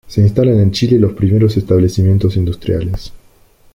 [0.07, 3.13] Se instalan en Chile los primeros establecimientos industriales.